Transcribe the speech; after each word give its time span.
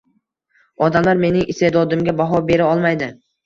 Odamlar 0.85 1.21
mening 1.25 1.45
iste’dodimga 1.55 2.19
baho 2.25 2.43
bera 2.51 2.75
olmaydi. 2.75 3.15